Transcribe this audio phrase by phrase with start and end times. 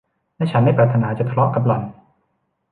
[0.37, 1.83] และฉันไม่ปรารถนาจะทะเลาะกับหล่อน